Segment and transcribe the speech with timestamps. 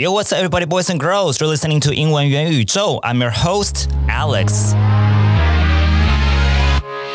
[0.00, 1.40] Yo, what's up, everybody, boys and girls?
[1.40, 3.00] You're listening to 英文元宇宙.
[3.00, 4.70] I'm your host, Alex.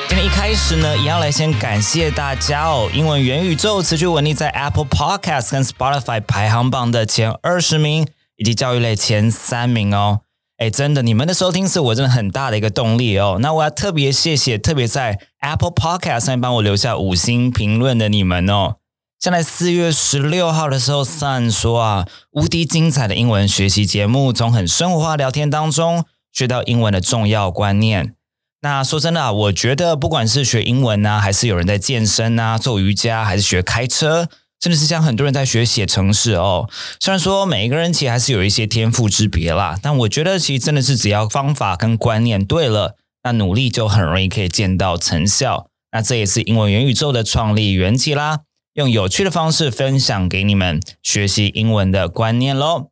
[0.09, 2.89] 今天一开始呢，也要来先感谢大家哦。
[2.93, 8.05] 英文元宇宙持续稳定在 Apple Podcast 跟 Spotify 排行榜的前二十名，
[8.35, 10.19] 以及教育类前三名哦。
[10.57, 13.37] 哎，真的，你们的收听是我真的很大的一个动力哦。
[13.39, 18.75] 那我要特别谢谢，特别在 Apple Podcast 上面帮我留下五星评论的你们哦。
[19.23, 28.15] 像在四月十六号的时候，Sun 说啊，无敌精彩的英文学习节目，从很生活化聊天当中学到英文的重要观念。
[28.63, 34.27] 那说真的啊，我觉得不管是学英文呐，还是有人在健身呐、做瑜伽，还是学开车，
[34.61, 36.69] 甚至是像很多人在学写程式哦。
[36.99, 45.67] 虽然说每一个人其实还是有一些天赋之别啦，但我觉得其实真的是只要方法跟观念对了，那努力就很容易可以见到成效。
[45.93, 48.39] 那这也是英文元宇宙的创立缘起啦。
[48.73, 52.87] 用有趣的方式分享给你们学习英文的观念喽。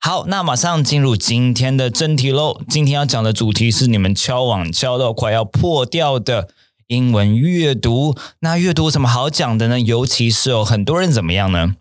[0.00, 2.62] 好，那马上进入今天的正题喽。
[2.66, 6.48] 今天要讲的主题是你们敲网敲到快要破掉的
[6.86, 8.16] 英文阅读。
[8.38, 9.78] 那阅读什么好讲的呢？
[9.78, 11.74] 尤其是哦，很多人怎么样呢？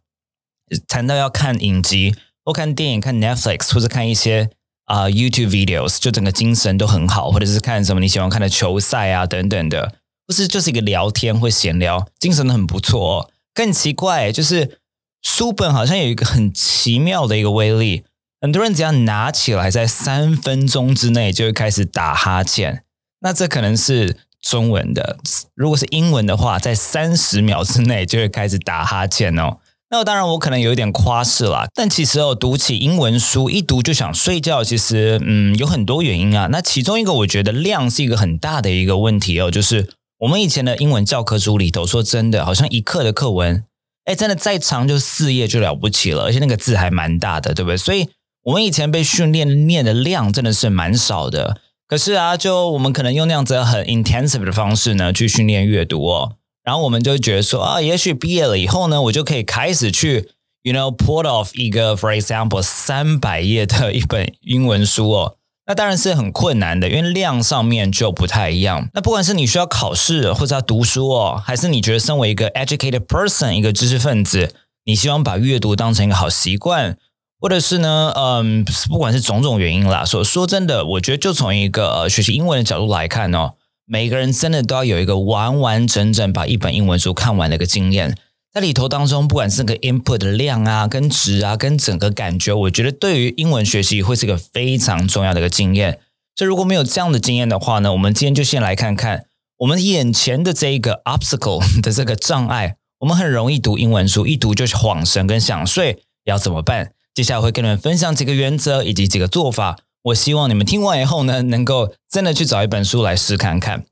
[0.85, 2.13] 谈到要看影集
[2.43, 4.49] 或看电影，看 Netflix 或者看一些
[4.83, 9.93] 啊 YouTube videos，就整个精神都很好，或者是看什么你喜欢看的球赛啊等等的，
[10.25, 13.29] 不是就是一个聊天或闲聊，精神都很不错哦。
[13.57, 14.77] 更奇怪，就是
[15.23, 18.03] 书本好像有一个很奇妙的一个威力，
[18.39, 22.83] 很多人只要拿起来，在三分钟之内就会开始打哈欠。
[23.21, 25.17] 那这可能是中文的，
[25.55, 29.57] 如果是英文的话，在三十秒之内就会开始打哈欠哦。
[29.89, 36.49] 那当然，我可能有一点夸饰啦，但其实哦，读起英文书一读就想睡觉，其实嗯有很多原因啊。
[36.51, 39.89] 那其中一个，我觉得量是一个很大的一个问题哦，就是。
[40.19, 43.63] 我们以前的英文教科书里头，说真的，好像一课的课文，
[44.05, 47.77] 哎，真的再长就四页就了不起了，而且那个字还蛮大的，对不对？
[47.77, 48.09] 所以
[48.45, 51.61] 我们以前被训练念的量真的是蛮少的。
[51.87, 56.33] 可是啊，就我们可能用那样子很 intensive 的方式呢，去训练阅读哦，
[56.63, 60.31] 然后我们就觉得说啊，也许毕业了以后呢，我就可以开始去
[60.63, 65.36] ，you know, pull off 一个，for example，三百页的一本英文书哦。
[65.67, 68.87] 那当然是很困难的，因为量上面就不太一样。
[68.93, 76.97] 那不管是你需要考试或者要读书哦，还是你觉得身为一个 educated person 一个知识分子，你希望把阅读当成一个好习惯，
[77.41, 88.17] 或者是呢，嗯，不管是种种原因啦，说说真的，我觉得就从一个学习英文的角度来看哦，每个人真的都要有一个完完整整把一本英文书看完的一个经验。
[88.53, 95.99] 在里头当中，不管是个 input 的量啊、跟值啊、跟整个感觉，我觉得对于英文学习会是一个非常重要的一个经验。
[96.35, 99.25] 所以如果没有这样的经验的话呢，我们今天就先来看看
[99.57, 106.93] 我们眼前的这一个 obstacle 的这个障碍，我们很容易读英文书，一读就是恍神跟想睡，要怎么办？
[107.13, 109.77] 接下来会跟你们分享几个原则以及几个做法。
[110.03, 113.85] 我希望你们听完以后呢，能够真的去找一本书来试看看。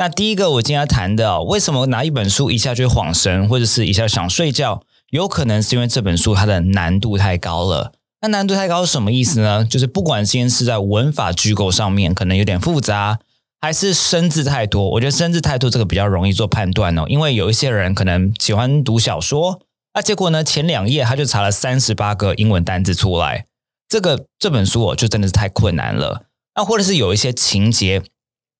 [0.00, 4.80] 那第一个我今天要谈的，为什么拿一本书一下就晃神，或者是一下想睡觉？
[5.10, 7.92] 有可能是因为这本书它的难度太高了。
[8.20, 9.64] 那难度太高是什么意思呢？
[9.64, 13.18] 就是不管今天是在文法句构上面可能有点复杂，
[13.60, 14.88] 还是生字太多。
[14.90, 19.60] 我觉得生字太多这个比较容易做判断哦，因为有一些人可能喜欢读小说，
[19.94, 23.46] 那结果呢前两页他就查了三十八个英文单字出来。
[23.88, 26.26] 这个这本书哦，就真的是太困难了。
[26.54, 28.02] 那或者是有一些情节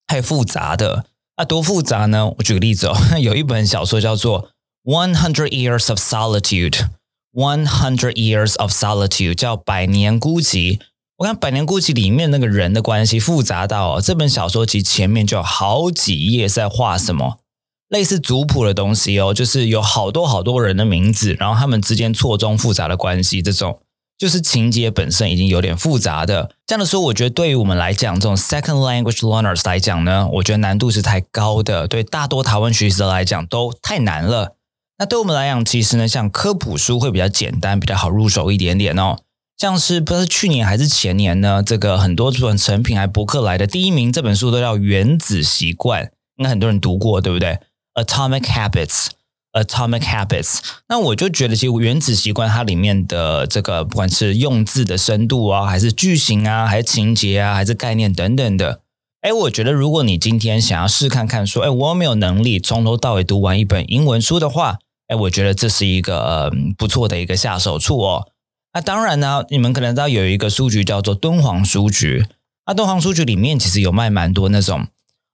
[0.09, 1.05] 太复杂的，
[1.39, 2.27] 那多复杂呢？
[2.37, 4.51] 我举个例子哦， 有一本小说叫做
[4.93, 6.71] 《One Hundred Years of Solitude》
[7.33, 10.79] ，One Hundred Years of Solitude 叫《百年孤寂》。
[11.19, 17.39] 我看《百年孤寂》里面那个人的关系复杂到哦，这本小说其实前面就有好几页在画什么
[17.89, 23.81] 类似族谱的东西哦，就是有好多好多人的名字，然后他们之间错综复杂的关系这种。
[24.19, 34.57] 就是情节本身已经有点复杂的，这样的说，我觉得对于我们来讲，这种 second language learners 来讲呢，我觉得难度是太高的，对大多台湾学习者来讲都太难了。
[34.99, 39.19] 那对我们来讲，其实呢，像科普书会比较简单，比较好入手一点点哦。
[39.57, 46.05] 像是不知道是去年还是前年呢，这个很多这种成品还博客来的第一名这本书都叫《原子习惯》，
[46.37, 47.59] 应该很多人读过，对不对
[47.95, 49.07] ？Atomic Habits。
[49.53, 50.59] Atomic Habits，
[50.89, 58.83] 那我就觉得，其实原子习惯它里面的这个，不管是用字的深度啊，还是句型啊，还是情节啊，还是概念等等的，
[59.23, 64.79] 哎，我觉得如果你今天想要试看看，说，哎，我有没有能力从头到尾读完一本英文书的话，
[65.09, 68.29] 哎，我觉得这是一个呃不错的一个下手处哦。
[68.75, 72.27] 那当然呢，你们可能知道有一个书局叫做敦煌书局，
[72.67, 74.87] 那敦煌书局里面其实有卖蛮多那种。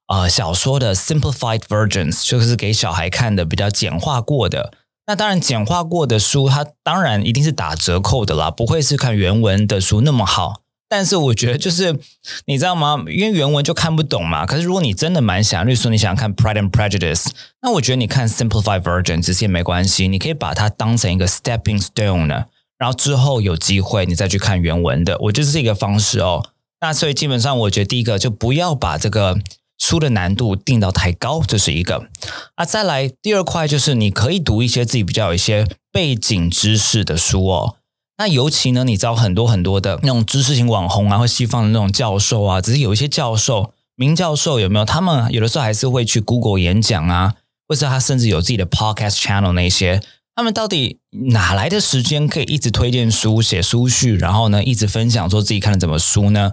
[0.07, 4.73] 呃，小说的 simplified versions 就是给小孩看的比较简化过的。
[5.07, 10.61] 那当然，简化过的书，它当然一定是打折扣的啦，不会是看原文的书那么好。
[10.87, 11.99] 但是我觉得，就是
[12.45, 13.03] 你知道吗？
[13.07, 14.45] 因为原文就看不懂嘛。
[14.45, 17.23] 可是如果你真的蛮想，例如说你想看《Pride and Prejudice》，
[17.61, 22.45] 那我觉得你看 Simplified Version 这些没关系，你可以把它当成一个 Stepping Stone 呢。
[22.77, 26.49] 然后之后有机会你再去看原文的，我觉得是一个方式哦。
[26.81, 29.39] 那所以基本上，我觉得第一个就不要把这个
[29.85, 32.07] 书的难度定到太高，这是一个。
[32.55, 37.75] 啊，再来第二块就是你可以读一些自己比较有一些背景知识的书哦。
[38.17, 44.85] 那尤其呢，你知道很多很多的那种知识型网红啊，或西方的那种教授啊，只是有一些教授、名教授有没有？
[44.85, 47.35] 他们有的时候还是会去 Google 演讲啊，
[47.67, 50.01] 或者他甚至有自己的 Podcast channel 那些。
[50.33, 50.99] 他们到底
[51.31, 56.51] 哪来的时间可以一直推荐书、写书序，然后呢，一直分享说自己看了怎么书呢？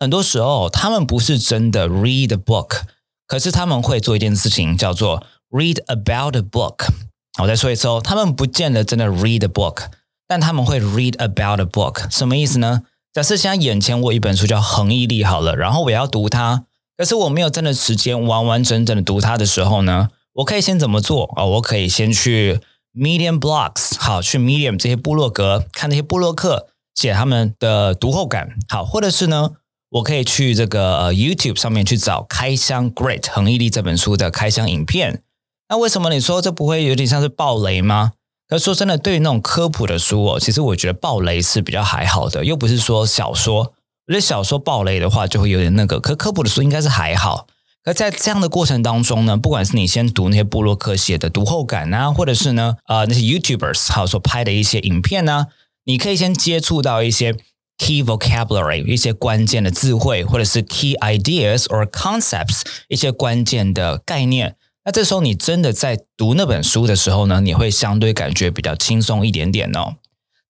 [0.00, 2.80] 很多时候他们不是真的 read a book，
[3.26, 6.86] 可是他们会做一件事情叫做 read about a book。
[7.40, 9.84] 我再说一次哦，他们不见得真的 read a book。
[10.26, 12.82] 但他们会 read about a book，什么意思呢？
[13.12, 21.44] 假设现在眼前我一本书叫《恒毅力》好了，然后我要读它，可是我没有真的时间完完整整的读它的时候呢，我可以先怎么做啊？
[21.44, 22.60] 我可以先去
[22.94, 29.50] Medium Blogs，好，去 Medium 这些部落格看那些部落客写他们的读后感，好，或者是呢，
[29.90, 35.22] 我可以去这个 YouTube 上面去找《开箱 Great 恒毅力》这本书的开箱影片。
[35.68, 38.12] 那为什么你说这不会有点像是暴雷吗？
[38.48, 43.72] 可说真的，对于那种科普的书哦，其实我觉得暴雷是比较还好的，又不是说小说。
[44.06, 47.46] 我觉得小说暴雷的话就会有点那个，可科普的书应该是还好。
[47.84, 55.46] 可在这样的过程当中呢，不管是你先读那些布洛克写的读后感啊，或者是呢，呃，那些 YouTubers 好所拍的一些影片呢，
[55.84, 57.36] 你可以先接触到一些
[57.80, 64.54] key vocabulary 一些关键的字汇，或者是 key ideas or concepts 一些关键的概念。
[64.84, 69.96] 那这时候你真的在读那本书的时候呢，你会相对感觉比较轻松一点点哦。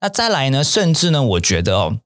[0.01, 1.99] 那再来呢，甚至呢，我觉得哦，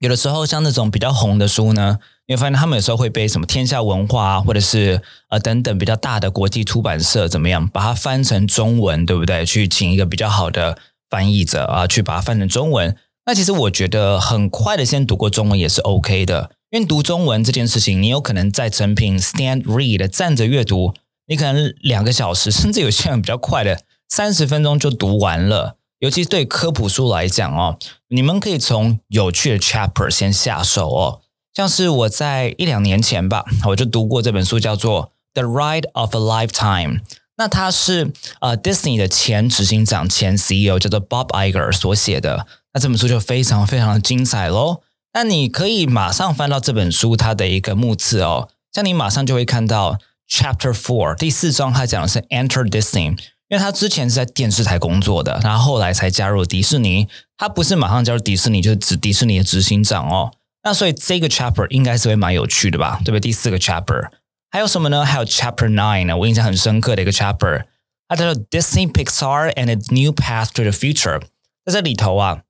[0.00, 9.46] 有的时候像那种比较红的书呢，你会发现他们有时候会被什么天下文化啊，或者是呃等等比较大的国际出版社怎么样，把它翻成中文，对不对？
[9.46, 10.76] 去请一个比较好的
[11.08, 12.96] 翻译者啊，去把它翻成中文。
[13.26, 20.92] 那其实我觉得很快的先读过中文也是 OK 的，因为读中文这件事情，你有可能在成品 stand read 站着阅读。
[21.26, 23.80] 你可能两个小时，甚至有些人比较快的，
[24.10, 25.76] 三十分钟就读完了。
[26.00, 27.78] 尤其对科普书来讲哦，
[28.08, 31.20] 你们可以从有趣的 chapter 先下手哦。
[31.54, 36.98] 像是我在一两年前吧，我就读过这本书，叫做《The Ride of a Lifetime》。
[37.38, 42.46] 那它是呃 Disney 的前执行长、前 CEO 叫做 Bob Iger 所写的。
[42.74, 44.82] 那这本书就非常非常的精彩喽。
[45.14, 49.98] 那你可以马上翻到这本书它的一个目次哦，像你马上就会看到。
[50.26, 53.10] Chapter Four 第四章，它讲的是 Enter Disney，
[53.48, 57.06] 因为他之前是在电视台工作的，然后后来才加入迪士尼。
[57.36, 60.32] 他不是马上加入迪士尼，就是指迪士尼的执行长哦。
[60.62, 63.02] 那所以这个 Chapter 应该是会蛮有趣的吧？
[63.04, 63.20] 对不对？
[63.20, 64.08] 第四个 Chapter
[64.50, 65.04] 还有什么呢？
[65.04, 66.16] 还有 Chapter Nine 呢？
[66.16, 67.64] 我印象很深刻的一个 Chapter，
[68.08, 71.20] 它叫做 Disney Pixar and a New Path to the Future。
[71.66, 72.40] 在这里头啊，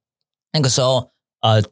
[0.55, 1.11] 那个时候
[1.43, 1.63] 呃。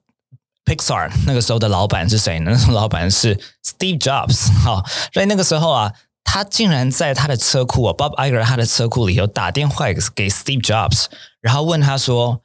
[0.64, 2.56] Pixar 那个时候的老板是谁呢？
[2.70, 3.34] 老板是
[3.66, 4.80] Steve Jobs，哦，
[5.12, 5.92] 所以那个时候啊，
[6.22, 11.06] 他竟然在他的车库啊，Bob Iger 他的车库里头打电话给 Steve Jobs，
[11.40, 12.42] 然后问他说。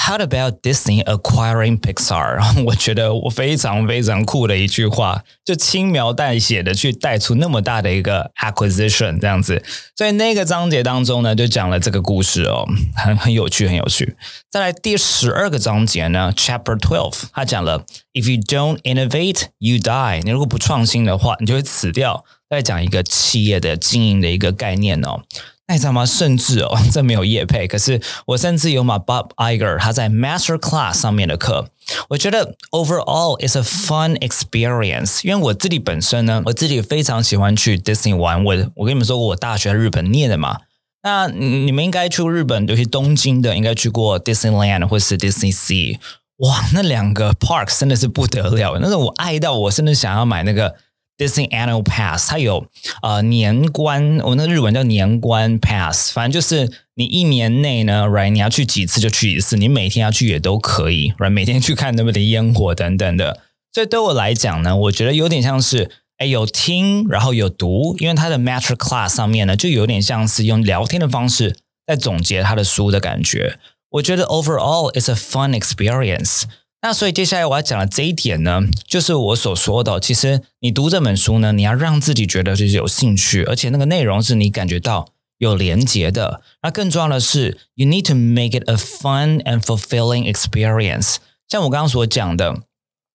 [0.00, 2.40] How about Disney acquiring Pixar？
[2.64, 9.62] 我觉得我非常非常酷的一句话，就轻描淡写的去带出那么大的一个 acquisition 这样子。
[9.96, 14.16] 所以那个章节当中呢，就讲了这个故事哦，很很有趣，很有趣。
[14.48, 20.22] 再来第十二个章节呢，Chapter Twelve，他讲了 If you don't innovate, you die。
[20.22, 22.24] 你如果不创新的话，你就会死掉。
[22.48, 25.20] 再讲一个企业的经营的一个概念哦。
[25.68, 26.06] 那你知道吗？
[26.06, 31.68] 甚至哦， 这没有业配，可是我甚至有买 Bob Iger 他在 Master Class 上面的课。
[32.08, 38.42] 我觉得 overall is a fun experience，因为我自己本身呢，我自己非常喜欢去 Disney 玩。
[38.42, 40.60] 我我跟你们说，我大学在日本念的嘛。
[41.02, 45.98] 那你们应该去日本，尤其东京的，应该去过 Disneyland 或是 Disney Sea。
[46.38, 50.76] 哇，那两个 park 真的是不得了，那是我爱到我甚至想要买那个。
[51.18, 52.66] Disney Annual Pass，它有
[53.02, 63.40] 呃年关，我那日文叫年关 Pass，反正就是你一年内呢，right，你要去几次就去一次，你每天要去也都可以，right，每天去看那边的烟火等等的。
[63.72, 73.58] 所以对我来讲呢，我觉得有点像是，哎，有听然后有读，因为它的 Master Class 上面呢，就有点像是用聊天的方式在总结他的书的感觉。
[73.90, 76.44] 我觉得 overall is a fun experience。
[76.80, 85.08] 那所以接下来我要讲的这一点呢，就是我所说的，其实你读这本书呢，你要让自己觉得就是有兴趣，而且那个内容是你感觉到
[85.38, 86.40] 有连结的。
[86.62, 91.16] 那更重要的是，you need to make it a fun and fulfilling experience。
[91.48, 92.62] 像我刚刚所讲的，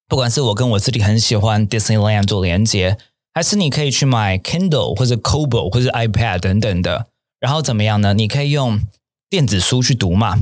[0.10, 2.98] 不管是我跟我自己很喜欢 Disneyland 做连接，
[3.34, 7.08] 还是你可以去买 Kindle 或者 Kobo 或者 iPad 等等的，
[7.40, 8.14] 然后怎么样呢？
[8.14, 8.82] 你可以用
[9.30, 10.40] 电子书去读嘛，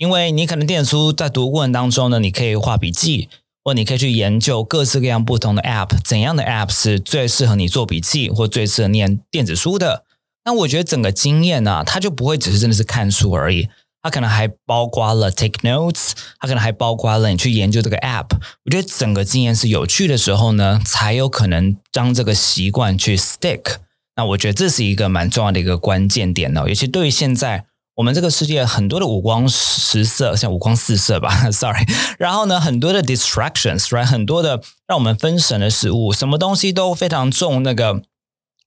[0.00, 3.28] 因为你可能电子书在读过程当中呢，你可以画笔记。
[3.62, 10.06] 或你可以去研究各式各样不同的 App，怎样的 App 是最适合你做笔记或最适合念电子书的？
[10.46, 13.68] 那我觉得整个经验呢，它就不会只是真的是看书而已，
[14.00, 18.28] 它可能还包括了 take notes，它可能还包括了你去研究这个 App。
[18.64, 23.76] 我觉得整个经验是有趣的时候呢，才有可能将这个习惯去 stick。
[24.16, 27.66] 那我觉得这是一个蛮重要的一个关键点哦，尤其对于现在。
[27.96, 31.84] 我们这个世界很多的五光十色，像五光四色吧， sorry。
[32.18, 38.02] 然后呢，很多的 distractions，right，很多的让我们分神的事物，什么东西都非常重那个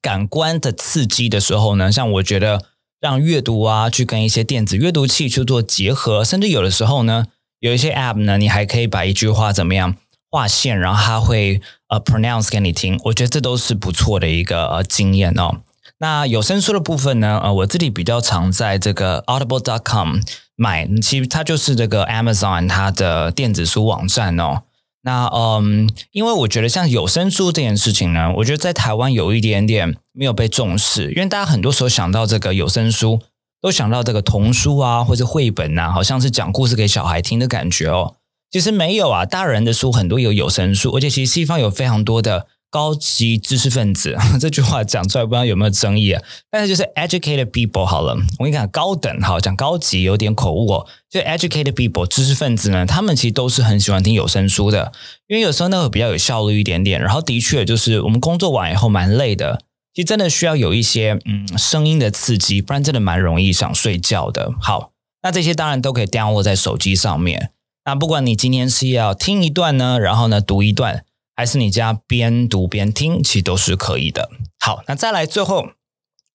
[0.01, 2.65] 感官的刺激的时候呢，像我觉得
[2.99, 7.25] 让阅读啊，去跟一些电子阅读器去做结合，甚至有的时候呢，
[7.59, 9.95] 有一些 app 呢，你还可以把一句话怎么样
[10.29, 15.61] 划线，然后它会呃 pronounce 给你听，我觉得这都是不错的一个呃经验哦。
[16.03, 17.39] 那有声书的部分呢？
[17.41, 20.17] 呃，我自己比较常在这个 Audible.com
[20.57, 24.63] 买，其实它就是这个 Amazon 它的电子书网站哦。
[25.03, 33.21] 那嗯，因为我觉得像有声书这件事情呢，我觉得在台湾有一点点没有被重视，因为大家很多时候想到这个有声书，
[33.61, 38.15] 都想到这个童书啊，或者绘本呐，好像是讲故事给小孩听的感觉哦。
[38.51, 42.47] 其实没有啊，大人的书很多有有声书，而且其实西方有非常多的。
[42.73, 46.19] 高级知识分子 这句话讲出来，不知道有没有争议啊？
[46.49, 50.87] 但是就是 educated people 好了，我跟你讲，高等好讲高级有点口误哦。
[51.07, 54.91] 就 educated people 知识分子呢，他们其实都是很喜欢听有声书的，
[55.27, 56.99] 因为有时候那个比较有效率一点点。
[56.99, 59.61] 然后的确就是我们工作完以后蛮累的，
[59.93, 64.51] 其实真的需要有一些嗯声音的刺激，不然真的蛮容易想睡觉的。
[64.59, 64.89] 好，
[65.21, 67.51] 那这些当然都可以 download 在手机上面。
[67.85, 71.05] 那不管你今天是要听一段呢，然后呢读一段。
[71.35, 74.29] 还是你家边读边听，其实都是可以的。
[74.59, 75.69] 好，那再来最后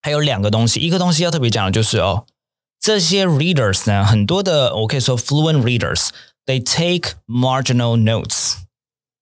[0.02, 2.26] 还有两个东西，一个东西要特别讲的就是哦，
[2.80, 8.54] 这些 readers 呢，很多的我可以说 fluent readers，they take marginal notes。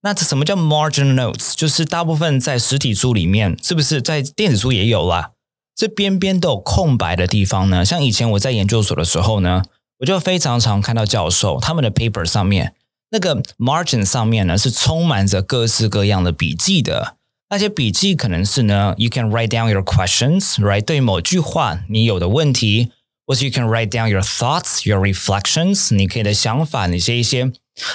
[0.02, 1.54] 那这什么叫 marginal notes？
[1.54, 5.32] 就是大部分在实体书里面，是不是在电子书也有啦？
[5.74, 7.84] 这边边都有空白的地方呢。
[7.84, 9.62] 像以前我在研究所的时候呢，
[9.98, 12.74] 我就非常常看到教授他们的 paper 上面。
[13.10, 17.16] 那个 margin 上面呢是充满着各式各样的笔记的，
[17.48, 20.82] 那些笔记可能是呢，you can write down your questions，right？
[20.82, 22.90] 对某句话你有的问题，
[23.24, 27.52] 或是 you can write down your thoughts，your reflections，你可以的想法，你这一些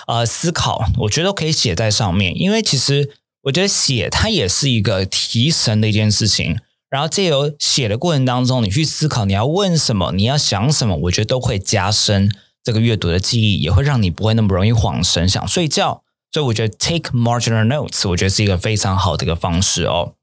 [0.08, 3.10] 呃思考，我觉得都可以写在上面，因为其实
[3.44, 6.58] 我觉得写它也是一个提神的一件事情，
[6.89, 12.32] 然后借由写的过程当中，你去思考你要问什么，你要想什么，我觉得都会加深。
[12.63, 16.03] 这个阅读的记忆也会让你不会那么容易晃神，想睡觉。
[16.32, 20.13] 所以我觉得 take marginal notes，我觉得是一个非常好的一个方式哦。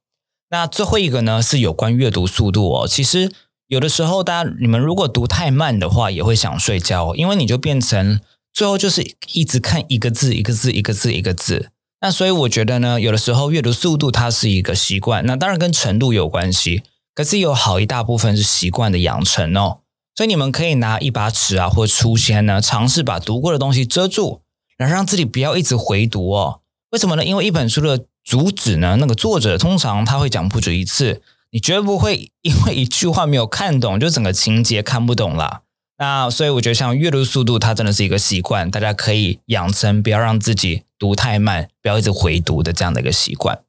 [0.51, 2.89] 那最后一个呢是有关阅读速度哦。
[2.89, 3.31] 其实
[3.67, 8.21] 有的时候，大家你们如果读太慢的话，也会想睡觉，因为你就变成
[8.55, 11.71] 最后就是一直看一个字一个字一个字一个字。
[12.01, 19.81] 那所以我觉得呢，有的时候阅读速度它是一个习惯，那当然跟程度有关系，可是有好一大部分是习惯的养成哦。
[20.19, 24.41] 所以你们可以拿一把尺啊，或粗线呢，尝试把读过的东西遮住，
[24.77, 26.61] 然后让自己不要一直回读哦。
[26.91, 27.25] 为什么呢？
[27.25, 31.23] 因为一本书的主旨呢，那个作者通常他会讲不止一次，
[31.53, 35.61] 你绝不会因为一句话没有看懂，就整个情节看不懂了。
[35.99, 43.61] 那所以我觉得，像阅读速度，它真的是一个习惯，大家可以养成，不要让自己读太慢，不要一直回读的这样的一个习惯。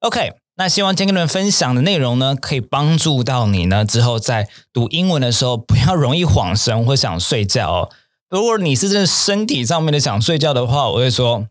[0.00, 0.32] OK。
[0.58, 7.90] 那希望今天跟你们分享的内容呢，可以帮助到你呢，之后在读英文的时候不要容易晃神或想睡觉哦。
[8.30, 11.46] 如果你是真的身体上面的想睡觉的话，我会说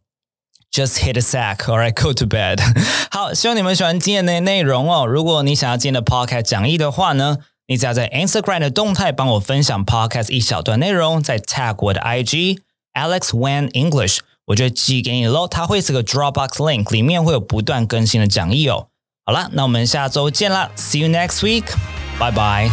[0.72, 2.60] just hit a sack，or I go to bed。
[3.12, 5.06] 好，希望你们喜欢今天的内容哦。
[5.06, 12.58] 如果你想要今天的 podcast 讲义的话呢，你只要在 Instagram 的动态帮我分享 podcast 一小段内容，再 tag 我的 IG
[12.96, 15.48] Alex Wan English，我就寄给你喽。
[15.48, 18.88] 它会是个 Dropbox link，里面会有不断更新的讲义哦。
[19.28, 21.66] 好了，那我们下周见啦，See you next week，
[22.20, 22.70] 拜拜。